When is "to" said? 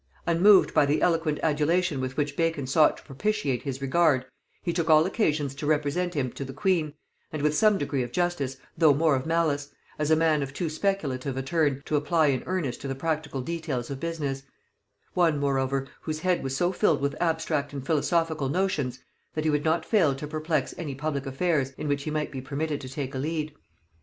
2.97-3.03, 5.53-5.67, 6.31-6.43, 11.85-11.95, 12.81-12.87, 20.15-20.25, 22.81-22.89